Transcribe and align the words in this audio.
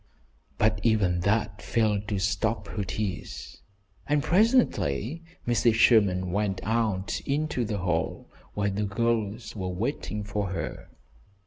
But 0.57 0.79
even 0.81 1.19
that 1.19 1.61
failed 1.61 2.07
to 2.07 2.17
stop 2.17 2.67
her 2.69 2.83
tears, 2.83 3.61
and 4.07 4.23
presently 4.23 5.23
Mrs. 5.47 5.75
Sherman 5.75 6.31
went 6.31 6.59
out 6.63 7.21
into 7.27 7.63
the 7.63 7.77
hall, 7.77 8.27
where 8.55 8.71
the 8.71 8.85
girls 8.85 9.55
were 9.55 9.69
waiting 9.69 10.23
for 10.23 10.49
her. 10.53 10.89